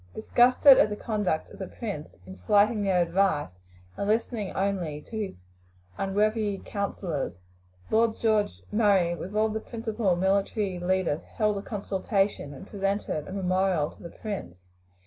[0.15, 3.59] Disgusted at the conduct of the prince in slighting their advice
[3.95, 5.35] and listening only to his
[5.95, 7.39] unworthy counsellors,
[7.91, 13.31] Lord George Murray with all the principal military leaders held a consultation, and presented a
[13.31, 14.63] memorial to the prince.